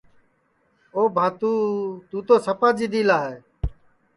[0.95, 1.51] او بھاتُو
[2.09, 3.37] تُوں تو سپا جِدی لا ہے